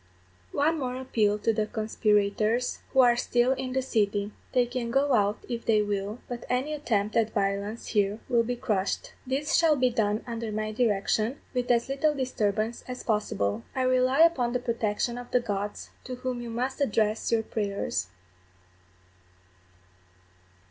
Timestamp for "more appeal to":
0.79-1.53